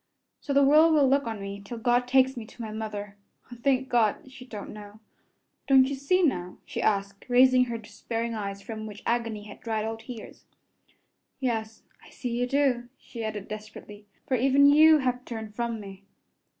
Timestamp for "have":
14.97-15.23